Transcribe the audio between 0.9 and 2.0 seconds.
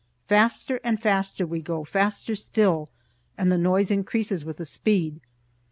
faster we go,